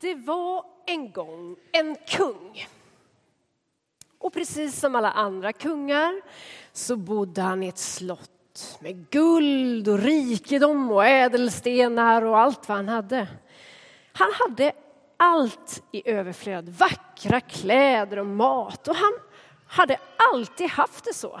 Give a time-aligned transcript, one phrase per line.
[0.00, 2.66] Det var en gång en kung.
[4.18, 6.20] Och precis som alla andra kungar
[6.72, 12.76] så bodde han i ett slott med guld och rikedom och ädelstenar och allt vad
[12.76, 13.28] han hade.
[14.12, 14.72] Han hade
[15.16, 19.12] allt i överflöd, vackra kläder och mat och han
[19.66, 20.00] hade
[20.32, 21.40] alltid haft det så.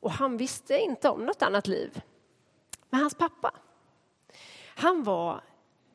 [0.00, 2.02] Och han visste inte om något annat liv.
[2.90, 3.50] Men hans pappa,
[4.76, 5.40] han var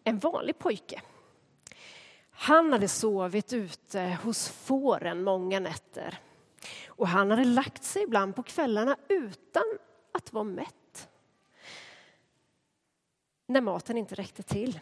[0.04, 1.02] en vanlig pojke.
[2.42, 6.20] Han hade sovit ute hos fåren många nätter
[6.88, 9.64] och han hade lagt sig ibland på kvällarna utan
[10.12, 11.10] att vara mätt.
[13.46, 14.80] När maten inte räckte till.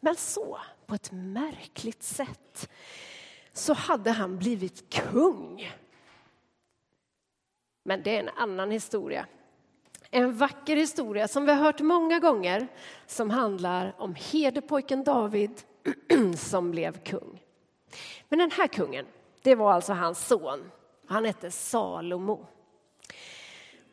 [0.00, 2.70] Men så, på ett märkligt sätt,
[3.52, 5.72] så hade han blivit kung.
[7.82, 9.26] Men det är en annan historia.
[10.10, 12.68] En vacker historia som vi har hört många gånger
[13.06, 15.62] som handlar om herdepojken David
[16.36, 17.42] som blev kung.
[18.28, 19.06] Men den här kungen,
[19.42, 20.70] det var alltså hans son.
[21.06, 22.46] Han hette Salomo.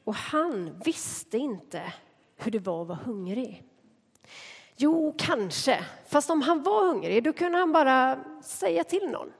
[0.03, 1.93] Och han visste inte
[2.35, 3.63] hur det var att vara hungrig.
[4.75, 5.85] Jo, kanske.
[6.07, 9.33] Fast om han var hungrig då kunde han bara säga till någon.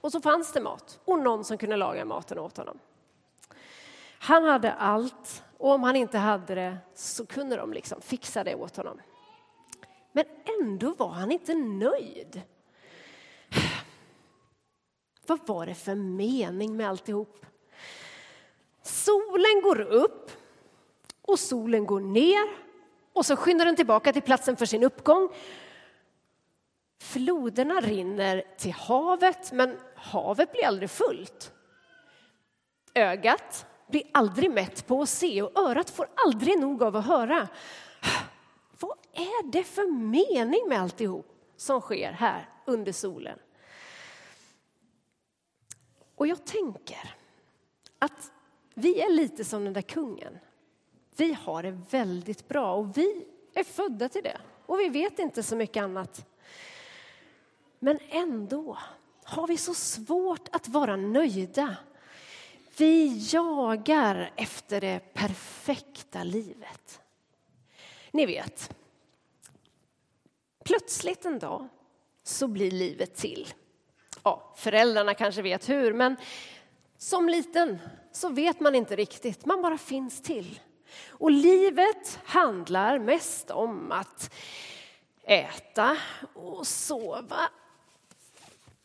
[0.00, 2.78] Och så fanns det mat och någon som kunde laga maten åt honom.
[4.18, 8.54] Han hade allt och om han inte hade det så kunde de liksom fixa det
[8.54, 9.00] åt honom.
[10.12, 10.24] Men
[10.60, 12.42] ändå var han inte nöjd.
[15.26, 17.46] Vad var det för mening med alltihop?
[18.82, 20.30] Solen går upp
[21.22, 22.56] och solen går ner
[23.12, 25.28] och så skyndar den tillbaka till platsen för sin uppgång.
[27.00, 31.52] Floderna rinner till havet, men havet blir aldrig fullt.
[32.94, 37.48] Ögat blir aldrig mätt på att se och örat får aldrig nog av att höra.
[39.14, 43.38] Vad är det för mening med alltihop som sker här under solen?
[46.14, 47.14] Och jag tänker
[47.98, 48.32] att
[48.74, 50.38] vi är lite som den där kungen.
[51.16, 55.42] Vi har det väldigt bra och vi är födda till det och vi vet inte
[55.42, 56.26] så mycket annat.
[57.78, 58.78] Men ändå
[59.24, 61.76] har vi så svårt att vara nöjda.
[62.76, 67.00] Vi jagar efter det perfekta livet.
[68.10, 68.74] Ni vet,
[70.64, 71.68] plötsligt en dag
[72.24, 73.54] så blir livet till.
[74.22, 76.16] Ja, föräldrarna kanske vet hur, men
[76.98, 77.78] som liten
[78.12, 80.60] så vet man inte riktigt, man bara finns till.
[81.08, 84.34] Och livet handlar mest om att
[85.22, 85.96] äta
[86.34, 87.50] och sova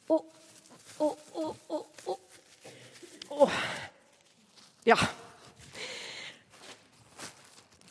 [0.08, 0.34] och,
[0.98, 2.20] och, och, och, och,
[3.28, 3.52] och
[4.84, 4.98] ja,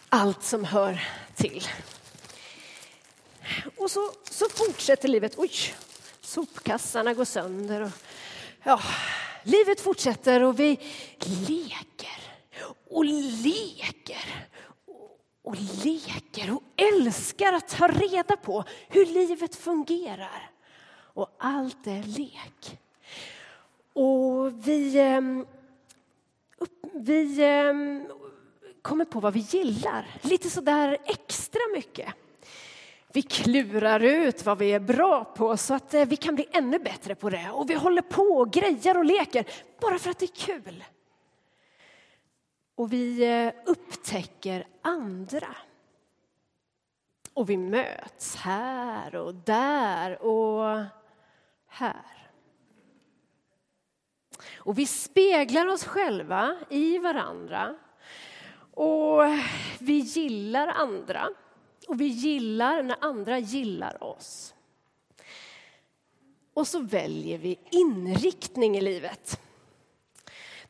[0.09, 1.01] allt som hör
[1.35, 1.69] till.
[3.77, 5.35] Och så, så fortsätter livet.
[5.37, 5.75] Oj,
[6.21, 7.83] sopkassarna går sönder.
[7.83, 7.91] Och,
[8.63, 8.81] ja,
[9.43, 10.81] livet fortsätter och vi
[11.49, 12.21] leker
[12.91, 14.49] och leker
[15.43, 20.51] och leker och älskar att ta reda på hur livet fungerar.
[21.15, 22.79] Och allt är lek.
[23.93, 25.47] Och vi, ehm,
[26.95, 28.07] vi ehm,
[28.83, 32.15] kommer på vad vi gillar, lite sådär extra mycket.
[33.17, 36.79] Vi klurar ut vad vi är bra på så att eh, vi kan bli ännu
[36.79, 37.51] bättre på det.
[37.51, 39.45] Och vi håller på och grejar och leker
[39.81, 40.85] bara för att det är kul.
[42.75, 45.57] Och vi eh, upptäcker andra.
[47.35, 50.85] Och vi möts här och där och
[51.67, 52.31] här.
[54.57, 57.77] Och vi speglar oss själva i varandra.
[58.75, 59.23] Och
[59.79, 61.29] vi gillar andra.
[61.87, 64.55] Och vi gillar när andra gillar oss.
[66.55, 69.41] Och så väljer vi inriktning i livet.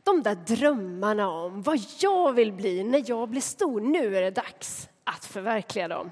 [0.03, 4.31] De där drömmarna om vad jag vill bli när jag blir stor, nu är det
[4.31, 6.11] dags att förverkliga dem.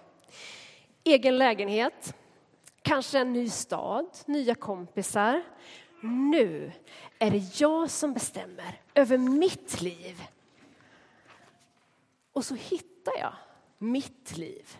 [1.05, 2.15] Egen lägenhet,
[2.83, 5.43] kanske en ny stad, nya kompisar.
[6.01, 6.73] Nu
[7.19, 10.23] är det jag som bestämmer över mitt liv.
[12.33, 13.35] Och så hittar jag
[13.79, 14.77] mitt liv.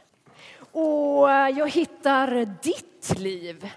[0.75, 3.71] Och eh, jag hittar ditt liv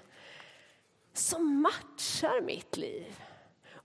[1.14, 3.22] som matchar mitt liv.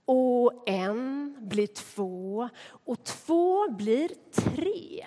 [0.05, 2.49] Och en blir två
[2.85, 5.05] och två blir tre.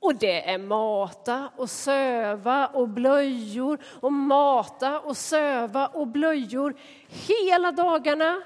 [0.00, 6.74] Och det är mata och söva och blöjor och mata och söva och blöjor
[7.08, 8.42] hela dagarna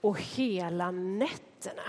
[0.00, 1.82] och hela nätterna.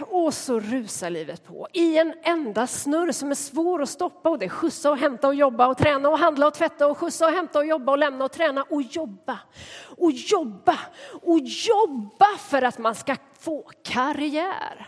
[0.00, 4.30] Och så rusar livet på i en enda snurr som är svår att stoppa.
[4.30, 6.98] Och det är skjutsa och hämta och jobba och träna och handla och tvätta och
[6.98, 9.38] skjutsa och hämta och jobba och lämna och träna och jobba
[9.96, 10.78] och jobba
[11.22, 14.86] och jobba för att man ska få karriär.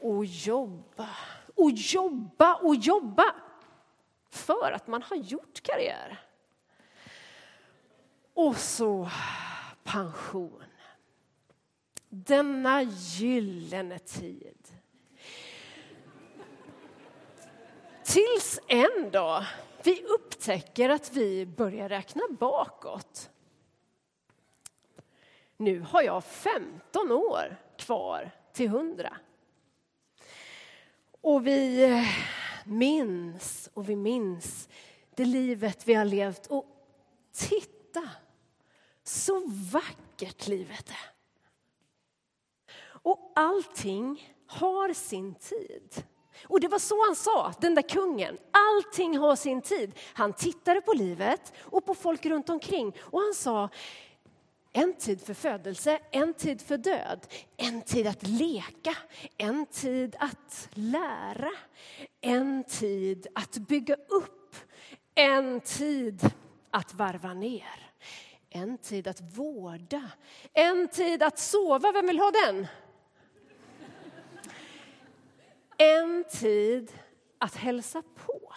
[0.00, 1.08] Och jobba
[1.56, 3.24] och jobba och jobba
[4.30, 6.20] för att man har gjort karriär.
[8.34, 9.08] Och så
[9.84, 10.67] pension.
[12.08, 14.68] Denna gyllene tid.
[18.04, 19.44] Tills en dag
[19.82, 23.30] vi upptäcker att vi börjar räkna bakåt.
[25.56, 29.16] Nu har jag 15 år kvar till 100.
[31.20, 31.88] Och vi
[32.64, 34.68] minns och vi minns
[35.14, 36.46] det livet vi har levt.
[36.46, 36.66] Och
[37.32, 38.10] titta
[39.02, 41.17] så vackert livet är.
[43.02, 46.04] Och allting har sin tid.
[46.46, 48.38] Och det var så han sa, den där kungen.
[48.50, 49.92] Allting har sin tid.
[50.14, 53.68] Han tittade på livet och på folk runt omkring och han sa
[54.72, 58.96] en tid för födelse, en tid för död, en tid att leka,
[59.36, 61.50] en tid att lära,
[62.20, 64.56] en tid att bygga upp,
[65.14, 66.30] en tid
[66.70, 67.90] att varva ner,
[68.50, 70.10] en tid att vårda,
[70.52, 71.92] en tid att sova.
[71.92, 72.66] Vem vill ha den?
[75.80, 76.92] En tid
[77.38, 78.54] att hälsa på.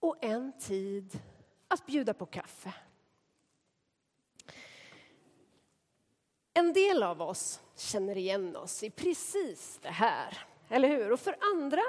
[0.00, 1.20] Och en tid
[1.68, 2.74] att bjuda på kaffe.
[6.54, 10.38] En del av oss känner igen oss i precis det här,
[10.68, 11.12] eller hur?
[11.12, 11.82] Och för andra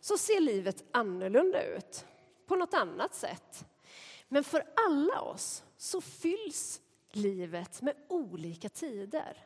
[0.00, 2.06] så ser livet annorlunda ut,
[2.46, 3.64] på något annat sätt.
[4.28, 6.81] Men för alla oss så fylls
[7.16, 9.36] livet med olika tider.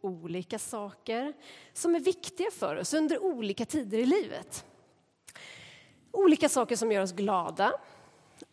[0.00, 1.32] Olika saker
[1.72, 4.64] som är viktiga för oss under olika tider i livet.
[6.10, 7.72] Olika saker som gör oss glada,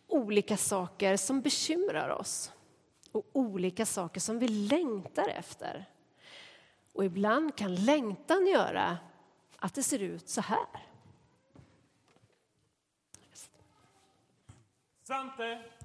[0.06, 2.52] olika saker som bekymrar oss
[3.12, 5.84] och olika saker som vi längtar efter.
[6.92, 8.98] Och ibland kan längtan göra
[9.58, 10.66] att det ser ut så här.
[15.06, 15.79] Svante!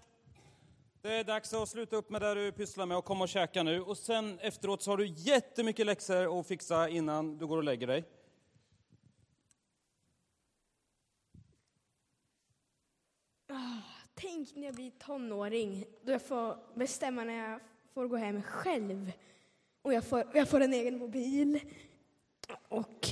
[1.06, 3.64] Det är dags att sluta upp med det du pysslar med och komma och käka
[3.64, 3.82] nu.
[3.82, 7.88] Och sen efteråt så har du jättemycket läxor att fixa innan du går och lägger
[7.88, 8.06] dig.
[13.50, 13.82] Ah,
[14.14, 17.60] tänk när jag blir tonåring, då jag får bestämma när jag
[17.94, 19.12] får gå hem själv.
[19.82, 21.60] Och jag får, jag får en egen mobil.
[22.68, 23.08] Och,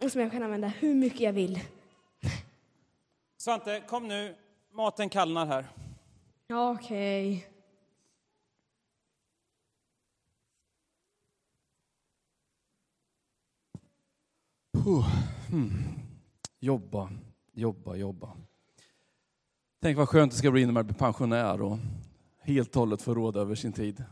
[0.00, 1.60] och som jag kan använda hur mycket jag vill.
[3.36, 4.36] Svante, kom nu.
[4.70, 5.66] Maten kallnar här.
[6.50, 7.36] Okej.
[7.36, 7.52] Okay.
[15.50, 15.72] Hmm.
[16.60, 17.10] Jobba,
[17.52, 18.36] jobba, jobba.
[19.80, 21.78] Tänk vad skönt det ska bli när man blir pensionär och
[22.40, 24.04] helt och hållet får råda över sin tid.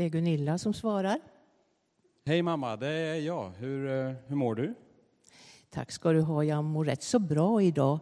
[0.00, 1.20] Det är Gunilla som svarar.
[2.24, 3.50] Hej mamma, det är jag.
[3.50, 4.74] Hur, eh, hur mår du?
[5.70, 6.44] Tack ska du ha.
[6.44, 7.98] Jag mår rätt så bra idag.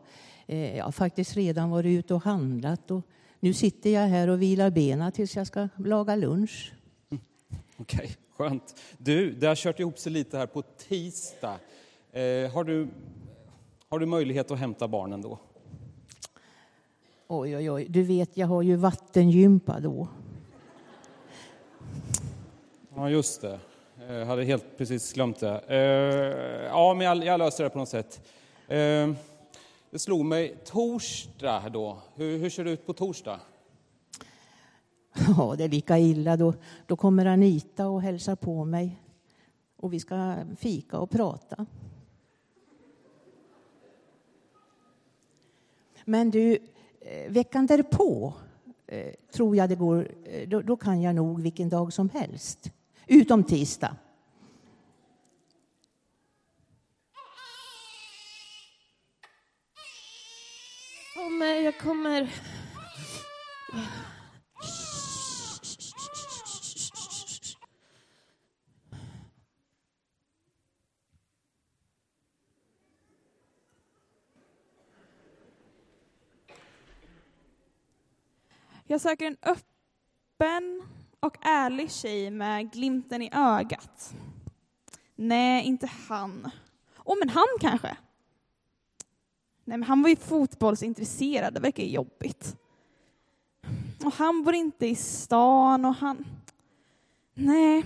[0.47, 3.03] Eh, jag har faktiskt redan varit ute och handlat och
[3.41, 6.73] nu sitter jag här och vilar benen tills jag ska laga lunch.
[7.11, 7.23] Mm.
[7.77, 8.81] Okej, okay, skönt.
[8.99, 11.57] Du, det har kört ihop sig lite här på tisdag.
[12.13, 12.89] Eh, har, du,
[13.89, 15.39] har du möjlighet att hämta barnen då?
[17.29, 17.87] Oj, oj, oj.
[17.89, 20.09] Du vet, jag har ju vattengympa då.
[22.99, 23.61] Ja, just det.
[24.09, 25.61] Jag hade helt precis glömt det.
[25.69, 28.21] Eh, ja, men jag, jag löser det på något sätt.
[28.69, 29.11] Eh,
[29.91, 31.99] det slog mig, torsdag då.
[32.15, 33.41] Hur, hur ser det ut på torsdag?
[35.37, 36.37] Ja, det är lika illa.
[36.37, 36.55] Då,
[36.87, 39.03] då kommer Anita och hälsar på mig.
[39.77, 41.67] Och vi ska fika och prata.
[46.05, 46.59] Men du,
[47.29, 48.33] veckan därpå
[49.33, 50.09] tror jag det går,
[50.47, 52.73] då, då kan jag nog vilken dag som helst
[53.09, 53.97] utom tisdag.
[61.15, 62.31] Kommer, jag kommer.
[78.91, 80.83] Jag söker en öppen
[81.21, 84.15] och ärlig tjej med glimten i ögat.
[85.17, 86.51] Nej, inte han.
[87.05, 87.97] Åh, oh, men han kanske?
[89.65, 92.57] Nej, men han var ju fotbollsintresserad, det verkar jobbigt.
[94.05, 96.27] Och han bor inte i stan och han...
[97.35, 97.85] Nej.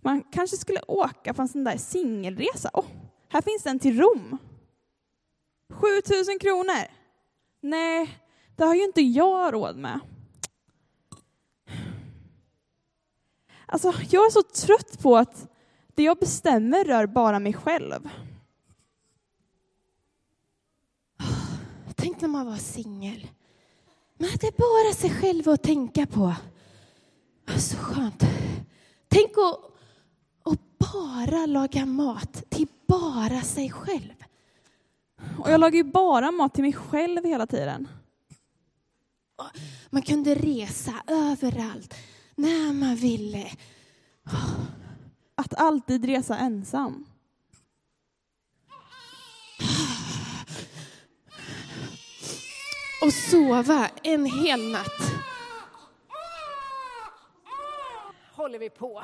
[0.00, 2.70] Man kanske skulle åka på en sån där singelresa.
[2.72, 2.86] Oh,
[3.28, 4.38] här finns en till Rom.
[5.68, 6.86] 7000 kronor.
[7.60, 8.18] Nej,
[8.56, 10.00] det har ju inte jag råd med.
[13.68, 15.48] Alltså, jag är så trött på att
[15.94, 18.08] det jag bestämmer rör bara mig själv.
[21.94, 23.26] Tänk när man var singel.
[24.18, 26.34] Man hade bara sig själv att tänka på.
[27.56, 28.24] Så skönt.
[29.08, 29.60] Tänk att,
[30.52, 34.14] att bara laga mat till bara sig själv.
[35.38, 37.88] Och jag lagar ju bara mat till mig själv hela tiden.
[39.90, 41.94] Man kunde resa överallt
[42.38, 43.50] när man ville.
[45.34, 47.06] Att alltid resa ensam.
[53.02, 55.12] Och sova en hel natt.
[58.32, 59.02] Håller vi på.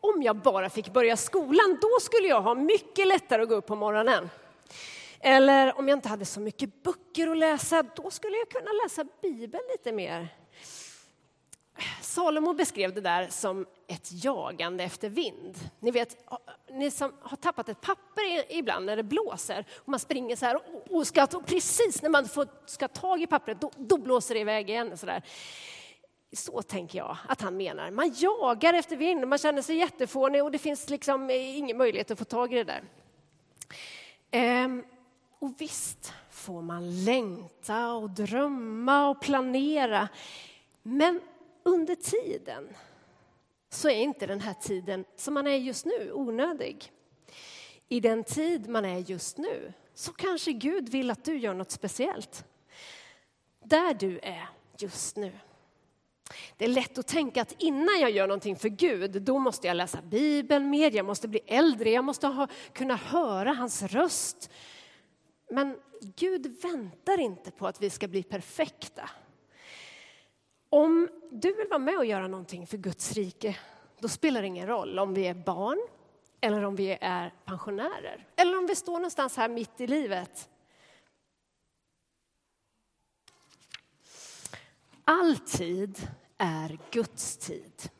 [0.00, 3.66] Om jag bara fick börja skolan, då skulle jag ha mycket lättare att gå upp
[3.66, 4.30] på morgonen.
[5.20, 9.04] Eller om jag inte hade så mycket böcker att läsa, då skulle jag kunna läsa
[9.22, 10.41] Bibeln lite mer.
[12.00, 15.58] Salomo beskrev det där som ett jagande efter vind.
[15.80, 16.16] Ni vet,
[16.70, 20.60] ni som har tappat ett papper ibland när det blåser och man springer så här
[20.90, 24.70] och ska, precis när man får, ska tag i pappret, då, då blåser det iväg
[24.70, 24.98] igen.
[24.98, 25.22] Så, där.
[26.32, 27.90] så tänker jag att han menar.
[27.90, 32.10] Man jagar efter vind, man känner sig jättefånig och det finns liksom eh, ingen möjlighet
[32.10, 32.82] att få tag i det där.
[34.30, 34.84] Ehm,
[35.38, 40.08] och visst får man längta och drömma och planera.
[40.82, 41.20] Men
[41.62, 42.68] under tiden
[43.70, 46.92] så är inte den här tiden som man är just nu onödig.
[47.88, 51.70] I den tid man är just nu så kanske Gud vill att du gör något
[51.70, 52.44] speciellt.
[53.64, 55.32] Där du är just nu.
[56.56, 59.76] Det är lätt att tänka att innan jag gör någonting för Gud, då måste jag
[59.76, 64.50] läsa Bibeln mer, jag måste bli äldre, jag måste ha, kunna höra hans röst.
[65.50, 69.10] Men Gud väntar inte på att vi ska bli perfekta.
[70.74, 73.58] Om du vill vara med och göra någonting för Guds rike,
[73.98, 75.88] då spelar det ingen roll om vi är barn
[76.40, 80.48] eller om vi är pensionärer eller om vi står någonstans här mitt i livet.
[85.04, 87.90] All tid är Guds tid.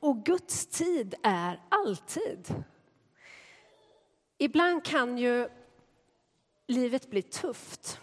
[0.00, 2.64] Och Guds tid är alltid.
[4.38, 5.48] Ibland kan ju
[6.66, 8.00] livet bli tufft.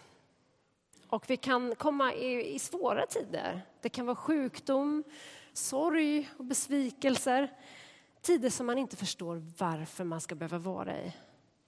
[1.10, 3.62] Och vi kan komma i, i svåra tider.
[3.82, 5.04] Det kan vara sjukdom,
[5.54, 7.52] sorg och besvikelser.
[8.22, 11.14] Tider som man inte förstår varför man ska behöva vara i.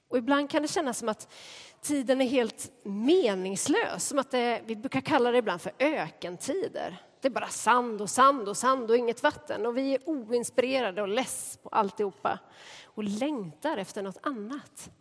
[0.08, 1.34] Och ibland kan det kännas som att
[1.82, 4.08] tiden är helt meningslös.
[4.08, 7.04] Som att det, vi brukar kalla det ibland för ökentider.
[7.22, 9.66] Det är bara sand och sand och sand och inget vatten.
[9.66, 12.40] Och vi är oinspirerade och less på alltihopa
[12.86, 14.92] och längtar efter något annat.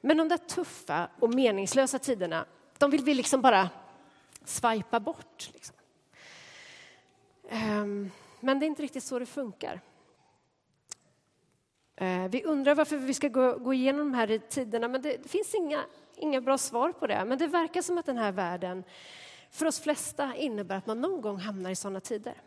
[0.00, 2.46] Men de där tuffa och meningslösa tiderna,
[2.84, 3.70] de vill vi liksom bara
[4.44, 5.50] svajpa bort.
[5.52, 5.76] Liksom.
[7.48, 8.10] Ehm,
[8.40, 9.80] men det är inte riktigt så det funkar.
[11.96, 15.28] Eh, vi undrar varför vi ska gå, gå igenom de här tiderna, men det, det
[15.28, 15.84] finns inga,
[16.16, 17.24] inga bra svar på det.
[17.24, 18.84] Men det verkar som att den här världen
[19.50, 22.42] för oss flesta innebär att man någon gång hamnar i sådana tider.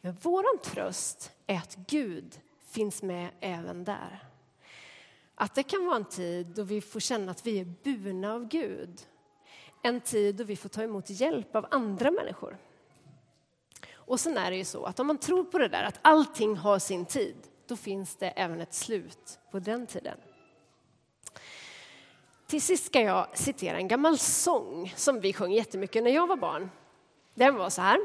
[0.00, 4.24] Men vår tröst är att Gud finns med även där.
[5.34, 8.48] Att det kan vara en tid då vi får känna att vi är burna av
[8.48, 9.02] Gud.
[9.82, 12.58] En tid då vi får ta emot hjälp av andra människor.
[13.94, 16.56] Och sen är det ju så att om man tror på det där att allting
[16.56, 17.36] har sin tid,
[17.66, 20.18] då finns det även ett slut på den tiden.
[22.46, 26.36] Till sist ska jag citera en gammal sång som vi sjöng jättemycket när jag var
[26.36, 26.70] barn.
[27.34, 27.98] Den var så här.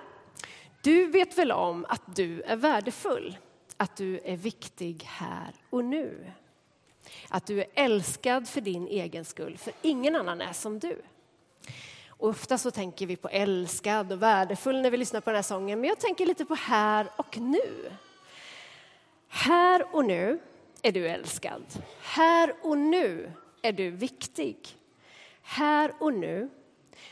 [0.82, 3.38] Du vet väl om att du är värdefull,
[3.78, 6.32] att du är viktig här och nu.
[7.30, 11.02] Att du är älskad för din egen skull, för ingen annan är som du.
[12.18, 15.44] Och ofta så tänker vi på älskad och värdefull när vi lyssnar på den här
[15.44, 17.92] sången, men jag tänker lite på här och nu.
[19.28, 20.40] Här och nu
[20.82, 21.64] är du älskad.
[22.02, 23.32] Här och nu
[23.62, 24.78] är du viktig.
[25.42, 26.50] Här och nu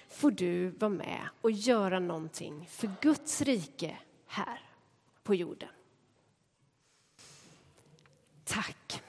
[0.10, 3.98] får du vara med och göra någonting för Guds rike
[4.28, 4.62] här
[5.24, 5.70] på jorden.
[8.44, 9.02] Tack.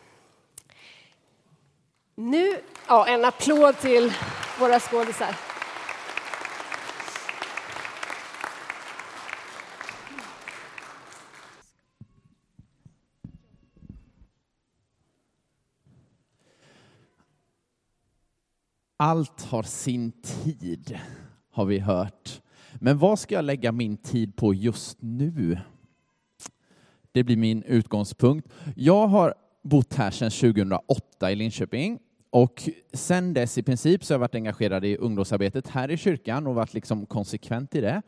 [2.14, 4.12] Nu, ja, en applåd till
[4.60, 5.55] våra skådisar.
[18.96, 20.98] Allt har sin tid,
[21.50, 22.42] har vi hört.
[22.74, 25.58] Men vad ska jag lägga min tid på just nu?
[27.12, 28.48] Det blir min utgångspunkt.
[28.76, 31.98] Jag har bott här sedan 2008 i Linköping
[32.30, 36.46] och sedan dess i princip så har jag varit engagerad i ungdomsarbetet här i kyrkan
[36.46, 38.02] och varit liksom konsekvent i det.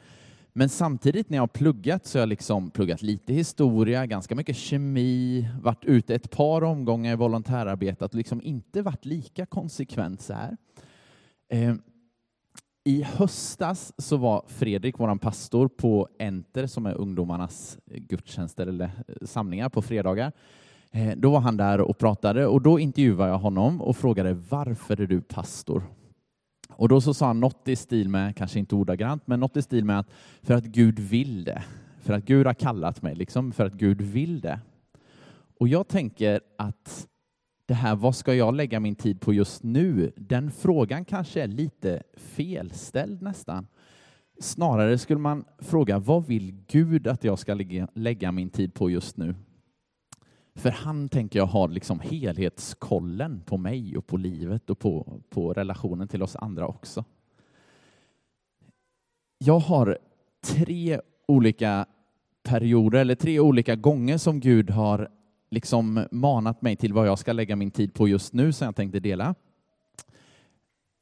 [0.52, 4.57] Men samtidigt när jag har pluggat så har jag liksom pluggat lite historia, ganska mycket
[4.57, 10.33] kemi, varit ute ett par omgångar i volontärarbetet och liksom inte varit lika konsekvent så
[10.33, 10.57] här.
[11.49, 11.75] Eh,
[12.85, 19.26] I höstas så var Fredrik, vår pastor, på Enter som är ungdomarnas gudstjänster eller eh,
[19.26, 20.33] samlingar på fredagar.
[20.90, 25.00] Eh, då var han där och pratade och då intervjuade jag honom och frågade varför
[25.00, 25.83] är du pastor?
[26.78, 29.62] Och då så sa han något i stil med, kanske inte ordagrant, men något i
[29.62, 30.11] stil med att
[30.42, 31.62] för att Gud vill det.
[32.00, 34.61] För att Gud har kallat mig, liksom för att Gud vill det.
[35.61, 37.08] Och jag tänker att
[37.66, 40.12] det här, vad ska jag lägga min tid på just nu?
[40.16, 43.66] Den frågan kanske är lite felställd nästan.
[44.40, 48.90] Snarare skulle man fråga, vad vill Gud att jag ska lägga, lägga min tid på
[48.90, 49.35] just nu?
[50.58, 55.52] För han tänker jag har liksom helhetskollen på mig och på livet och på, på
[55.52, 57.04] relationen till oss andra också.
[59.38, 59.98] Jag har
[60.44, 61.86] tre olika
[62.42, 65.08] perioder eller tre olika gånger som Gud har
[65.50, 68.76] liksom manat mig till vad jag ska lägga min tid på just nu som jag
[68.76, 69.34] tänkte dela.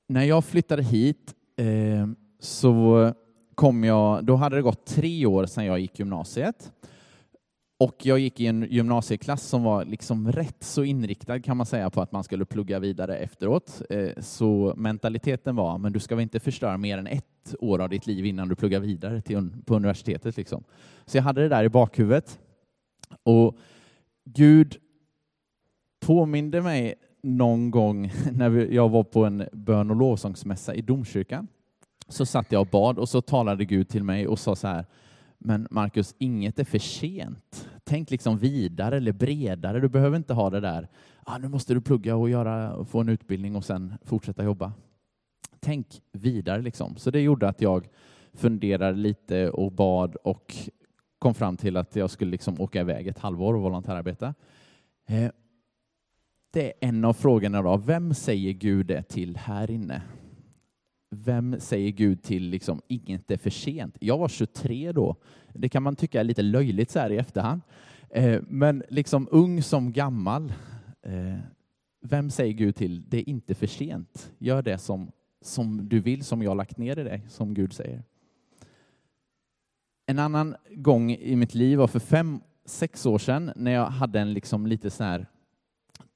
[0.08, 2.08] När jag flyttade hit eh,
[2.40, 3.12] så
[3.54, 6.72] kom jag, då hade det gått tre år sedan jag gick gymnasiet.
[7.78, 11.90] Och jag gick i en gymnasieklass som var liksom rätt så inriktad kan man säga
[11.90, 13.82] på att man skulle plugga vidare efteråt.
[13.90, 17.88] Eh, så mentaliteten var, men du ska väl inte förstöra mer än ett år av
[17.88, 20.36] ditt liv innan du pluggar vidare till, på universitetet.
[20.36, 20.64] Liksom.
[21.06, 22.38] Så jag hade det där i bakhuvudet.
[23.22, 23.58] Och
[24.24, 24.76] Gud
[26.00, 31.48] påminde mig någon gång när jag var på en bön och lovsångsmässa i domkyrkan.
[32.08, 34.86] Så satt jag och bad och så talade Gud till mig och sa så här,
[35.38, 37.68] men Marcus, inget är för sent.
[37.84, 39.80] Tänk liksom vidare eller bredare.
[39.80, 40.88] Du behöver inte ha det där,
[41.24, 44.72] ah, nu måste du plugga och göra, få en utbildning och sen fortsätta jobba.
[45.60, 46.96] Tänk vidare liksom.
[46.96, 47.88] Så det gjorde att jag
[48.32, 50.54] funderade lite och bad och
[51.18, 54.34] kom fram till att jag skulle liksom åka iväg ett halvår och volontärarbeta.
[55.06, 55.30] Eh,
[56.50, 57.76] det är en av frågorna då.
[57.76, 60.02] Vem säger Gud det till här inne?
[61.10, 63.96] Vem säger Gud till liksom, inget är för sent?
[64.00, 65.16] Jag var 23 då.
[65.52, 67.60] Det kan man tycka är lite löjligt så här i efterhand.
[68.10, 70.52] Eh, men liksom ung som gammal,
[71.02, 71.38] eh,
[72.00, 73.08] vem säger Gud till?
[73.08, 74.32] Det är inte för sent.
[74.38, 77.72] Gör det som, som du vill, som jag har lagt ner i dig, som Gud
[77.72, 78.02] säger.
[80.06, 84.20] En annan gång i mitt liv var för fem, sex år sedan när jag hade
[84.20, 85.26] en liksom lite så här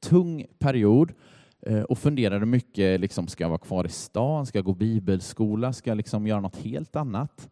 [0.01, 1.15] tung period Eh,
[1.63, 5.73] Eh, och funderade mycket, liksom, ska jag vara kvar i stan, ska jag gå bibelskola,
[5.73, 7.51] ska jag liksom göra något helt annat?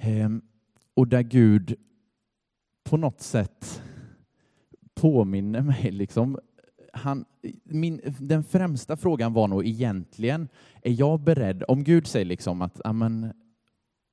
[0.00, 0.42] Ehm,
[0.94, 1.74] och där Gud
[2.84, 3.82] på något sätt
[4.94, 5.90] påminner mig.
[5.90, 6.38] Liksom,
[6.92, 7.24] han,
[7.64, 10.48] min, den främsta frågan var nog egentligen,
[10.82, 13.32] är jag beredd, om Gud säger liksom att amen,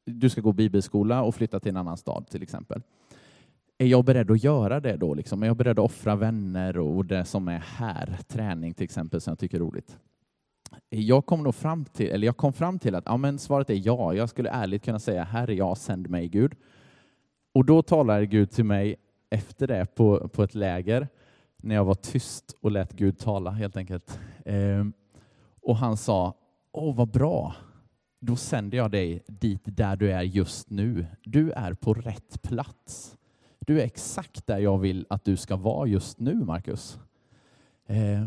[0.06, 2.82] du ska gå bibelskola och flytta till en annan stad till exempel
[3.77, 5.13] är jag beredd att göra det då?
[5.13, 5.43] Liksom?
[5.43, 9.31] Är jag beredd att offra vänner och det som är här, träning till exempel, som
[9.31, 9.97] jag tycker är roligt?
[10.89, 13.81] Jag kom, nog fram till, eller jag kom fram till att ja, men svaret är
[13.88, 14.13] ja.
[14.13, 16.55] Jag skulle ärligt kunna säga, här är jag, sänd mig Gud.
[17.53, 18.95] Och då talade Gud till mig
[19.29, 21.07] efter det på, på ett läger,
[21.57, 24.19] när jag var tyst och lät Gud tala helt enkelt.
[24.45, 24.93] Ehm,
[25.61, 26.33] och han sa,
[26.71, 27.55] åh vad bra,
[28.19, 31.05] då sänder jag dig dit där du är just nu.
[31.23, 33.17] Du är på rätt plats.
[33.65, 36.99] Du är exakt där jag vill att du ska vara just nu, Marcus.
[37.86, 38.25] Eh,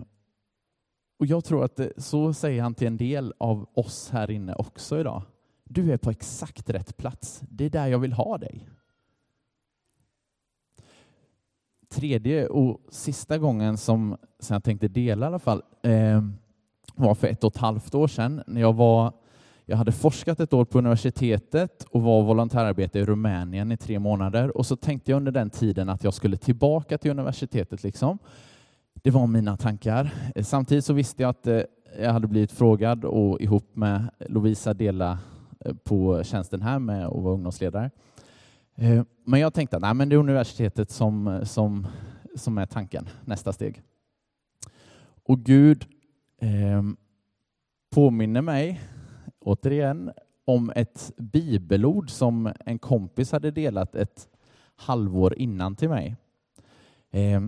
[1.18, 4.54] och jag tror att det, så säger han till en del av oss här inne
[4.54, 5.22] också idag.
[5.64, 7.42] Du är på exakt rätt plats.
[7.50, 8.68] Det är där jag vill ha dig.
[11.88, 16.22] Tredje och sista gången som, som jag tänkte dela i alla fall eh,
[16.94, 19.12] var för ett och ett halvt år sedan när jag var
[19.70, 24.56] jag hade forskat ett år på universitetet och var volontärarbete i Rumänien i tre månader
[24.56, 27.82] och så tänkte jag under den tiden att jag skulle tillbaka till universitetet.
[27.82, 28.18] Liksom.
[28.94, 30.10] Det var mina tankar.
[30.42, 31.60] Samtidigt så visste jag att eh,
[32.00, 35.18] jag hade blivit frågad och ihop med Lovisa dela
[35.60, 37.90] eh, på tjänsten här med att vara ungdomsledare.
[38.74, 41.86] Eh, men jag tänkte att det är universitetet som, som,
[42.36, 43.82] som är tanken, nästa steg.
[45.24, 45.86] Och Gud
[46.40, 46.82] eh,
[47.90, 48.80] påminner mig
[49.48, 50.12] återigen
[50.44, 54.28] om ett bibelord som en kompis hade delat ett
[54.76, 56.16] halvår innan till mig.
[57.10, 57.42] Eh,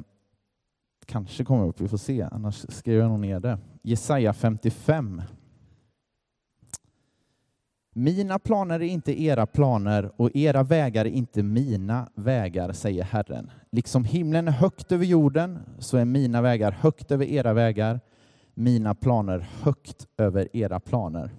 [1.06, 3.58] kanske kommer upp, vi får se, annars skriver jag nog ner det.
[3.82, 5.22] Jesaja 55
[7.92, 13.50] Mina planer är inte era planer och era vägar är inte mina vägar, säger Herren.
[13.70, 18.00] Liksom himlen är högt över jorden så är mina vägar högt över era vägar,
[18.54, 21.30] mina planer högt över era planer.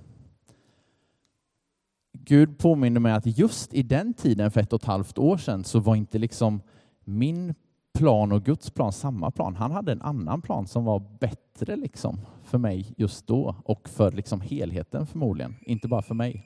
[2.13, 5.63] Gud påminner mig att just i den tiden för ett och ett halvt år sedan
[5.63, 6.61] så var inte liksom
[7.03, 7.55] min
[7.93, 9.55] plan och Guds plan samma plan.
[9.55, 14.11] Han hade en annan plan som var bättre liksom för mig just då och för
[14.11, 16.45] liksom helheten förmodligen, inte bara för mig.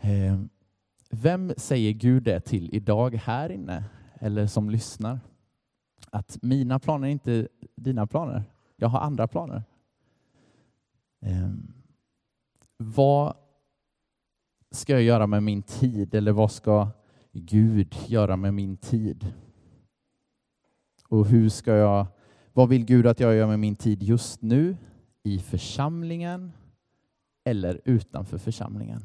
[0.00, 0.40] Eh,
[1.10, 3.84] vem säger Gud det till idag här inne
[4.20, 5.20] eller som lyssnar?
[6.10, 8.44] Att mina planer är inte dina planer.
[8.76, 9.62] Jag har andra planer.
[11.20, 11.50] Eh,
[12.76, 13.34] vad
[14.70, 16.88] ska jag göra med min tid eller vad ska
[17.32, 19.32] Gud göra med min tid?
[21.08, 22.06] Och hur ska jag,
[22.52, 24.76] vad vill Gud att jag gör med min tid just nu
[25.22, 26.52] i församlingen
[27.44, 29.04] eller utanför församlingen?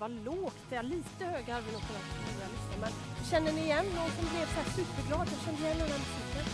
[0.00, 0.82] Oj, vad lågt det är.
[0.82, 2.02] Lite högre hade vi nog kunnat
[2.36, 2.76] börja lyssna.
[2.80, 2.92] Men
[3.30, 5.28] känner ni igen någon som blev så här superglad?
[5.32, 6.44] Jag kände igen den här musiken.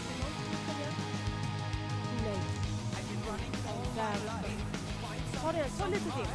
[2.24, 2.38] Nej.
[3.96, 4.16] Där.
[5.42, 6.26] Ta det, ta lite till.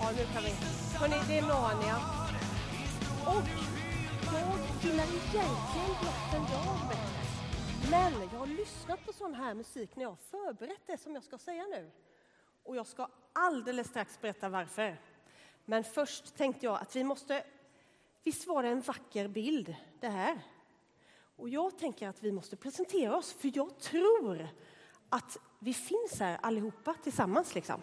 [0.00, 0.54] Ja, nu kan vi.
[0.98, 1.96] Hörni, det är Narnia.
[3.26, 3.42] Och
[4.32, 7.22] jag gillar egentligen Blott en dag bättre.
[7.90, 11.38] Men har lyssnat på sån här musik när jag har förberett det som jag ska
[11.38, 11.90] säga nu.
[12.62, 15.00] Och jag ska alldeles strax berätta varför.
[15.64, 17.44] Men först tänkte jag att vi måste...
[18.24, 20.40] Visst var det en vacker bild, det här?
[21.36, 24.48] Och jag tänker att vi måste presentera oss, för jag tror
[25.08, 27.54] att vi finns här allihopa tillsammans.
[27.54, 27.82] Liksom.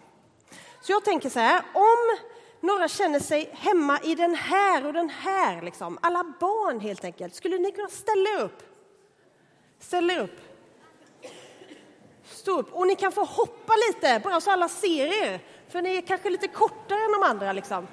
[0.80, 2.26] Så jag tänker så här, om
[2.60, 7.34] några känner sig hemma i den här och den här, liksom, alla barn helt enkelt,
[7.34, 8.62] skulle ni kunna ställa er upp?
[9.78, 10.49] Ställ er upp.
[12.30, 12.74] Stå upp.
[12.74, 15.40] Och ni kan få hoppa lite, bara så alla ser er.
[15.68, 17.52] För ni är kanske lite kortare än de andra.
[17.52, 17.86] Liksom.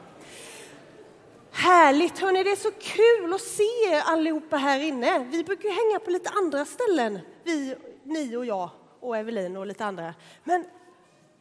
[1.52, 2.20] Härligt!
[2.20, 5.20] Hörrni, det är så kul att se er allihopa här inne.
[5.20, 8.70] Vi brukar hänga på lite andra ställen, vi, ni och jag
[9.00, 10.14] och Evelin och lite andra.
[10.44, 10.66] Men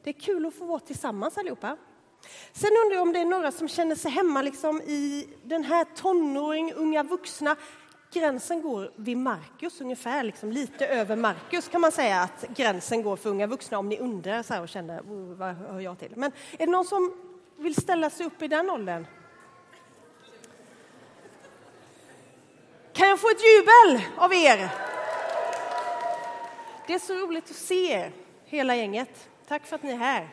[0.04, 1.76] det är kul att få vara tillsammans allihopa.
[2.52, 5.84] Sen undrar jag om det är några som känner sig hemma liksom i den här
[5.84, 7.56] tonåring, unga vuxna
[8.12, 13.16] gränsen går vid Markus, ungefär liksom lite över Markus kan man säga att gränsen går
[13.16, 16.12] för unga vuxna om ni undrar så och känner oh, vad hör jag till.
[16.16, 17.12] Men är det någon som
[17.56, 19.06] vill ställa sig upp i den åldern?
[22.92, 24.68] Kan jag få ett jubel av er?
[26.86, 28.12] Det är så roligt att se er,
[28.44, 29.28] hela gänget.
[29.48, 30.28] Tack för att ni är här.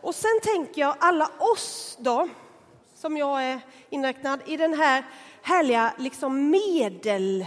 [0.00, 2.28] Och sen tänker jag alla oss då,
[2.94, 5.04] som jag är inräknad i den här
[5.44, 7.46] härliga liksom medel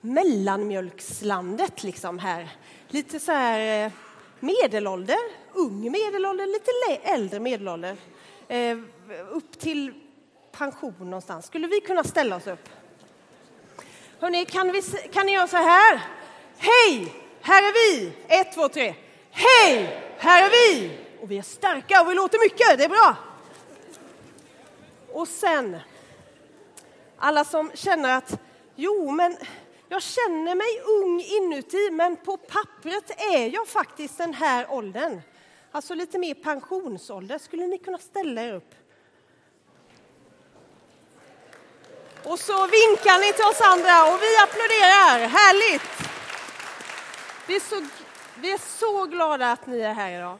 [0.00, 2.48] mellanmjölkslandet liksom här.
[2.88, 3.92] Lite så här eh,
[4.40, 5.18] medelålder,
[5.52, 7.96] ung medelålder, lite äldre medelålder.
[8.48, 8.78] Eh,
[9.30, 9.94] upp till
[10.52, 11.46] pension någonstans.
[11.46, 12.68] Skulle vi kunna ställa oss upp?
[14.20, 16.00] Hörrni, kan, vi, kan ni göra så här?
[16.58, 17.12] Hej!
[17.40, 18.12] Här är vi!
[18.28, 18.94] Ett, två, tre.
[19.30, 20.00] Hej!
[20.18, 20.98] Här är vi!
[21.20, 23.16] Och vi är starka och vi låter mycket, det är bra.
[25.12, 25.80] Och sen
[27.24, 28.40] alla som känner att
[28.74, 29.36] jo, men
[29.88, 35.20] jag känner mig ung inuti, men på pappret är jag faktiskt den här åldern.
[35.72, 37.38] Alltså lite mer pensionsålder.
[37.38, 38.74] Skulle ni kunna ställa er upp?
[42.24, 45.28] Och så vinkar ni till oss andra och vi applåderar.
[45.28, 46.10] Härligt!
[47.46, 47.86] Vi är så,
[48.36, 50.38] vi är så glada att ni är här idag.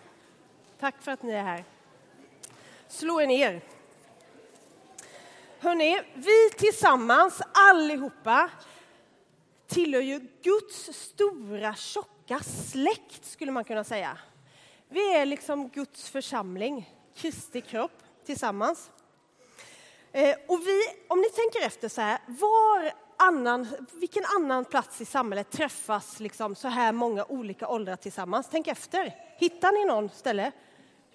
[0.81, 1.65] Tack för att ni är här.
[2.89, 3.74] Slå er ner.
[5.65, 8.51] Hörrni, vi tillsammans, allihopa,
[9.67, 14.19] tillhör ju Guds stora tjocka släkt, skulle man kunna säga.
[14.89, 18.91] Vi är liksom Guds församling, Kristi kropp, tillsammans.
[20.13, 25.05] Eh, och vi, om ni tänker efter så här, var annan, vilken annan plats i
[25.05, 28.49] samhället träffas liksom så här många olika åldrar tillsammans?
[28.51, 29.15] Tänk efter.
[29.39, 30.53] Hittar ni någon ställe?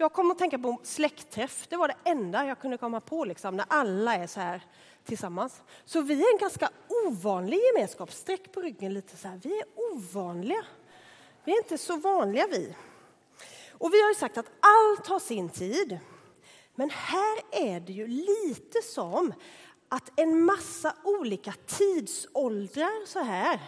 [0.01, 1.67] Jag kom att tänka på släktträff.
[1.69, 4.61] Det var det enda jag kunde komma på liksom, när alla är så här
[5.05, 5.61] tillsammans.
[5.85, 6.69] Så vi är en ganska
[7.05, 8.11] ovanlig gemenskap.
[8.13, 9.39] Sträck på ryggen lite så här.
[9.43, 10.65] Vi är ovanliga.
[11.43, 12.75] Vi är inte så vanliga vi.
[13.71, 15.99] Och vi har ju sagt att allt har sin tid.
[16.75, 19.33] Men här är det ju lite som
[19.89, 23.59] att en massa olika tidsåldrar så här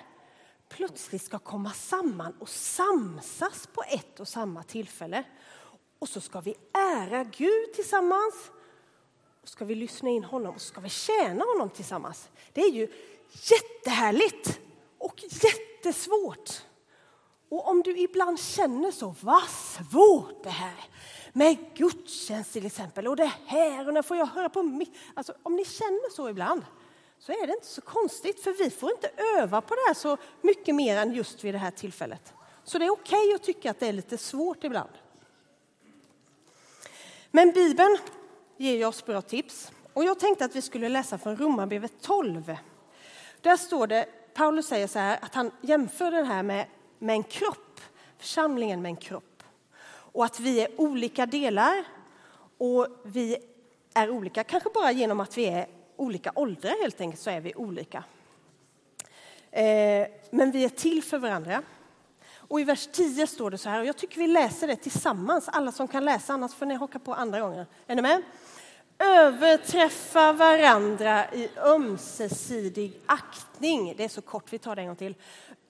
[0.70, 5.24] plötsligt ska komma samman och samsas på ett och samma tillfälle.
[6.02, 8.52] Och så ska vi ära Gud tillsammans.
[9.42, 12.30] Och ska vi lyssna in honom och ska vi tjäna honom tillsammans.
[12.54, 12.88] Det är ju
[13.32, 14.60] jättehärligt
[14.98, 16.62] och jättesvårt.
[17.50, 20.90] Och om du ibland känner så, vad svårt det här
[21.34, 24.94] med gudstjänst till exempel och det här och när får jag höra på mitt.
[25.14, 26.66] Alltså om ni känner så ibland
[27.20, 30.18] så är det inte så konstigt för vi får inte öva på det här så
[30.42, 32.34] mycket mer än just vid det här tillfället.
[32.64, 34.90] Så det är okej okay att tycka att det är lite svårt ibland.
[37.32, 37.98] Men Bibeln
[38.58, 42.58] ger oss bra tips och jag tänkte att vi skulle läsa från Romarbrevet 12.
[43.42, 46.66] Där står det, Paulus säger så här att han jämför det här med,
[47.00, 47.82] med en kropp,
[48.18, 49.44] församlingen med en kropp
[49.88, 51.84] och att vi är olika delar
[52.58, 53.38] och vi
[53.94, 57.56] är olika, kanske bara genom att vi är olika åldrar helt enkelt så är vi
[57.56, 58.04] olika.
[59.52, 61.64] Eh, men vi är till för varandra.
[62.52, 65.50] Och i vers 10 står det så här, och jag tycker vi läser det tillsammans,
[65.50, 67.66] alla som kan läsa, annars får ni haka på andra gånger.
[67.88, 68.22] Är ni med?
[69.00, 73.94] Överträffa varandra i ömsesidig aktning.
[73.98, 75.16] Det är så kort, vi tar det en gång till.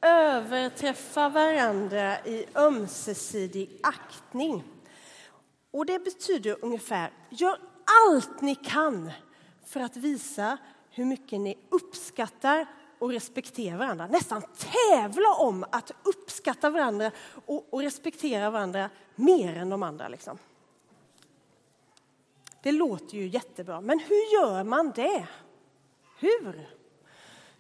[0.02, 4.64] Överträffa varandra i ömsesidig aktning.
[5.72, 7.58] Och det betyder ungefär, gör
[8.08, 9.12] allt ni kan
[9.66, 10.58] för att visa
[10.90, 12.68] hur mycket ni uppskattar
[13.02, 14.08] och respektera varandra.
[14.08, 17.12] Nästan tävla om att uppskatta varandra
[17.46, 20.08] och, och respektera varandra mer än de andra.
[20.08, 20.38] Liksom.
[22.64, 25.28] Det låter ju jättebra, men hur gör man det?
[26.20, 26.70] Hur?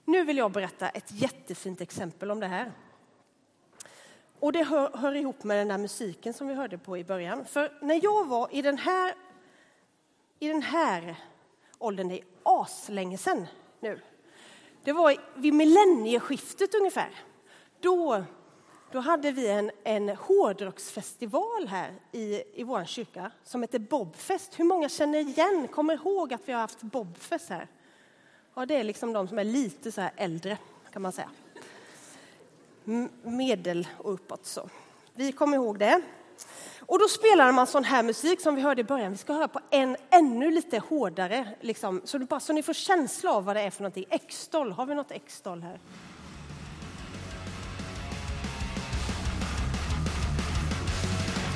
[0.05, 2.71] Nu vill jag berätta ett jättefint exempel om det här.
[4.39, 7.45] Och det hör, hör, ihop med den där musiken som vi hörde på i början.
[7.45, 9.15] För när jag var i den här,
[10.39, 11.15] i den här
[11.77, 13.47] åldern, det är aslänge sedan
[13.79, 14.01] nu.
[14.83, 17.09] Det var vid millennieskiftet ungefär.
[17.79, 18.23] Då,
[18.91, 24.59] då hade vi en, en hårdrocksfestival här i, i vår kyrka som heter Bobfest.
[24.59, 27.67] Hur många känner igen, kommer ihåg att vi har haft Bobfest här?
[28.53, 30.57] Ja, det är liksom de som är lite så här äldre
[30.91, 31.29] kan man säga.
[33.23, 34.69] Medel och uppåt så.
[35.13, 36.01] Vi kommer ihåg det.
[36.79, 39.11] Och då spelade man sån här musik som vi hörde i början.
[39.11, 43.31] Vi ska höra på en ännu lite hårdare, liksom, så, bara, så ni får känsla
[43.31, 44.05] av vad det är för någonting.
[44.09, 45.79] X-doll, har vi något X-doll här?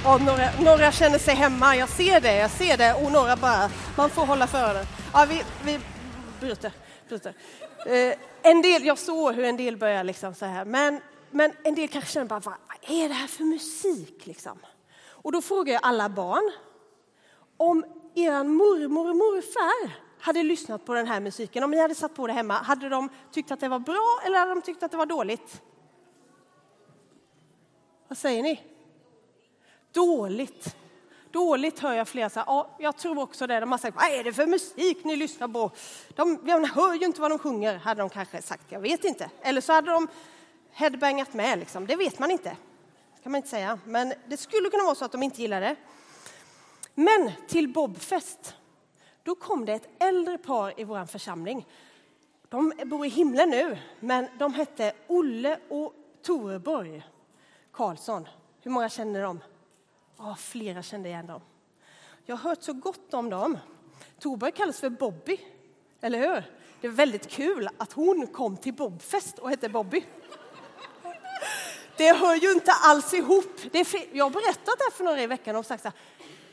[0.03, 2.93] Ja, några, några känner sig hemma, jag ser det, jag ser det.
[2.93, 4.85] Och några bara, man får hålla för öronen.
[5.13, 5.79] Ja, vi, vi
[6.39, 6.71] bryter.
[7.09, 7.33] bryter.
[7.85, 11.75] Eh, en del, jag såg hur en del börjar liksom så här, men, men en
[11.75, 12.55] del kanske känner bara, vad
[12.87, 14.59] är det här för musik liksom?
[15.25, 16.51] Och då frågar jag alla barn
[17.57, 17.85] om
[18.15, 22.27] er mormor och morfar hade lyssnat på den här musiken, om ni hade satt på
[22.27, 24.97] det hemma, hade de tyckt att det var bra eller hade de tyckt att det
[24.97, 25.61] var dåligt?
[28.07, 28.61] Vad säger ni?
[29.91, 30.75] Dåligt.
[31.31, 32.43] Dåligt hör jag flera säga.
[32.47, 33.59] Ja, jag tror också det.
[33.59, 35.71] De har sagt, vad är det för musik ni lyssnar på?
[36.15, 38.65] De, de hör ju inte vad de sjunger, hade de kanske sagt.
[38.69, 39.29] Jag vet inte.
[39.41, 40.07] Eller så hade de
[40.71, 41.87] headbangat med, liksom.
[41.87, 42.57] det vet man inte
[43.25, 43.79] kan man inte säga.
[43.85, 45.75] Men det skulle kunna vara så att de inte gillar det.
[46.95, 48.55] Men till Bobfest,
[49.23, 51.67] då kom det ett äldre par i vår församling.
[52.49, 57.03] De bor i himlen nu, men de hette Olle och Toreborg
[57.71, 58.27] Karlsson.
[58.61, 59.39] Hur många känner dem?
[60.17, 61.41] Ja, flera kände igen dem.
[62.25, 63.57] Jag har hört så gott om dem.
[64.19, 65.39] Toreborg kallas för Bobby,
[66.01, 66.43] eller hur?
[66.81, 70.05] Det är väldigt kul att hon kom till Bobfest och hette Bobby.
[71.97, 73.59] Det hör ju inte alls ihop.
[74.11, 75.97] jag har berättat det här för några i veckan och sagt så här,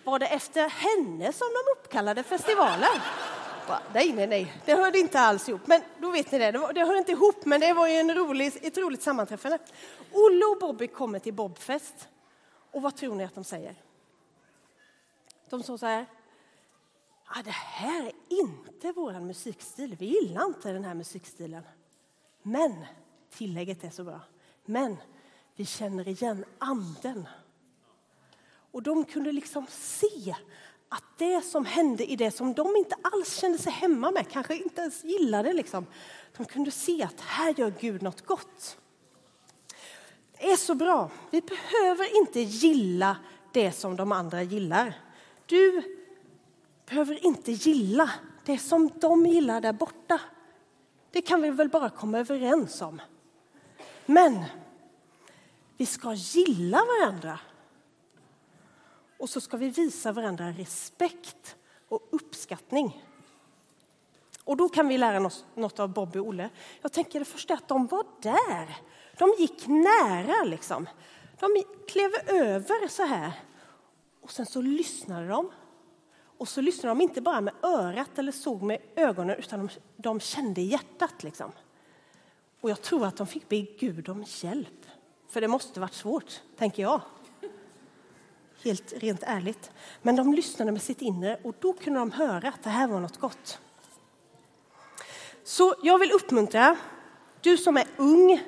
[0.05, 3.01] var det efter henne som de uppkallade festivalen?
[3.93, 5.67] nej, nej, nej, det hörde inte alls ihop.
[5.67, 8.53] Men då vet ni det, det, hör inte ihop, men det var ju en rolig,
[8.63, 9.59] ett roligt sammanträffande.
[10.13, 12.09] Olle och Bobby kommer till Bobfest.
[12.71, 13.75] Och vad tror ni att de säger?
[15.51, 16.07] De sa så här,
[17.27, 21.63] ah, det här är inte vår musikstil, vi gillar inte den här musikstilen.
[22.43, 22.87] Men,
[23.31, 24.21] tillägget är så bra,
[24.65, 24.97] men
[25.57, 27.29] vi känner igen anden.
[28.73, 30.37] Och de kunde liksom se
[30.89, 34.57] att det som hände i det som de inte alls kände sig hemma med, kanske
[34.57, 35.87] inte ens gillade, liksom,
[36.37, 38.79] de kunde se att här gör Gud något gott.
[40.39, 41.11] Det är så bra.
[41.31, 43.17] Vi behöver inte gilla
[43.53, 44.95] det som de andra gillar.
[45.47, 45.83] Du
[46.87, 48.11] behöver inte gilla
[48.45, 50.21] det som de gillar där borta.
[51.11, 53.01] Det kan vi väl bara komma överens om.
[54.07, 54.45] Men
[55.83, 57.39] vi ska gilla varandra.
[59.19, 61.57] Och så ska vi visa varandra respekt
[61.89, 63.05] och uppskattning.
[64.45, 66.51] Och då kan vi lära oss något av Bobby och Olle.
[66.83, 68.77] Jag tänker det första att de var där.
[69.19, 70.89] De gick nära liksom.
[71.41, 73.33] De klev över så här.
[74.21, 75.51] Och sen så lyssnade de.
[76.39, 80.21] Och så lyssnade de inte bara med örat eller såg med ögonen utan de, de
[80.21, 81.53] kände hjärtat liksom.
[82.61, 84.82] Och jag tror att de fick be Gud om hjälp.
[85.33, 87.01] För det måste varit svårt, tänker jag.
[88.63, 89.71] Helt rent ärligt.
[90.03, 93.01] Men de lyssnade med sitt inre och då kunde de höra att det här var
[93.01, 93.59] något gott.
[95.45, 96.77] Så jag vill uppmuntra,
[97.41, 98.43] du som är ung,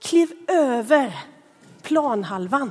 [0.00, 1.18] kliv över
[1.82, 2.70] planhalvan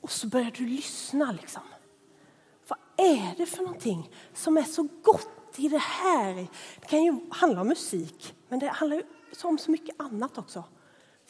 [0.00, 1.32] och så börjar du lyssna.
[1.32, 1.62] Liksom.
[2.68, 6.34] Vad är det för någonting som är så gott i det här?
[6.80, 9.02] Det kan ju handla om musik, men det handlar ju
[9.42, 10.64] om så mycket annat också.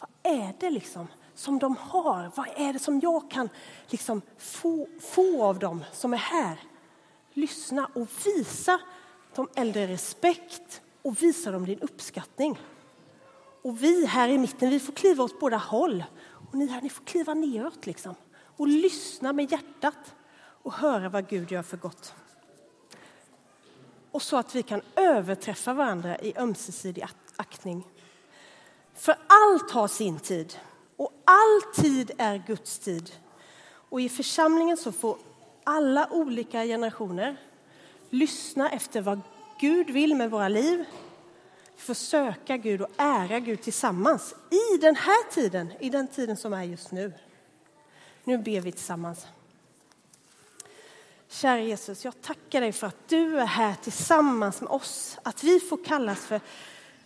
[0.01, 2.31] Vad är det liksom som de har?
[2.35, 3.49] Vad är det som jag kan
[3.89, 6.61] liksom få, få av dem som är här?
[7.33, 8.81] Lyssna och visa
[9.35, 12.59] de äldre respekt och visa dem din uppskattning.
[13.63, 16.05] Och vi här i mitten, vi får kliva åt båda håll.
[16.21, 18.15] Och ni här, ni får kliva neråt liksom.
[18.57, 20.15] Och lyssna med hjärtat
[20.63, 22.15] och höra vad Gud gör för gott.
[24.11, 27.07] Och så att vi kan överträffa varandra i ömsesidig
[27.37, 27.87] aktning.
[28.99, 30.59] För allt har sin tid
[30.97, 33.13] och all tid är Guds tid.
[33.91, 35.19] Och i församlingen så får
[35.65, 37.37] alla olika generationer
[38.11, 39.21] lyssna efter vad
[39.61, 40.85] Gud vill med våra liv,
[41.77, 46.63] försöka Gud och ära Gud tillsammans i den här tiden, i den tiden som är
[46.63, 47.13] just nu.
[48.25, 49.27] Nu ber vi tillsammans.
[51.29, 55.61] Kära Jesus, jag tackar dig för att du är här tillsammans med oss, att vi
[55.61, 56.41] får kallas för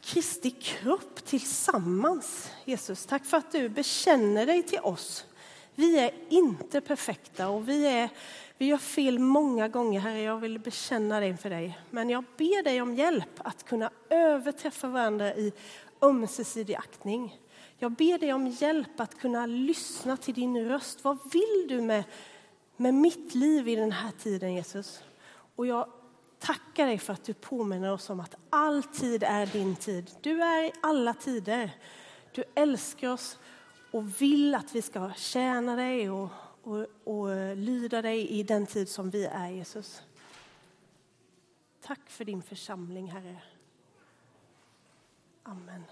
[0.05, 2.51] Kristi kropp tillsammans.
[2.65, 5.27] Jesus, tack för att du bekänner dig till oss.
[5.75, 8.09] Vi är inte perfekta och vi, är,
[8.59, 10.21] vi gör fel många gånger, Herre.
[10.21, 11.79] Jag vill bekänna det inför dig.
[11.91, 15.53] Men jag ber dig om hjälp att kunna överträffa varandra i
[16.01, 17.41] ömsesidig aktning.
[17.79, 21.05] Jag ber dig om hjälp att kunna lyssna till din röst.
[21.05, 22.05] Vad vill du med,
[22.77, 25.03] med mitt liv i den här tiden, Jesus?
[25.57, 25.89] Och jag
[26.43, 30.11] tackar dig för att du påminner oss om att all tid är din tid.
[30.21, 31.71] Du är i alla tider.
[32.33, 33.39] Du älskar oss
[33.91, 36.29] och vill att vi ska tjäna dig och,
[36.63, 40.03] och, och lyda dig i den tid som vi är, Jesus.
[41.83, 43.43] Tack för din församling, Herre.
[45.43, 45.83] Amen.